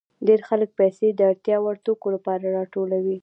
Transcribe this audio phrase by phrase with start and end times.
[0.27, 3.17] ډېر خلک پیسې د اړتیا وړ توکو لپاره راټولوي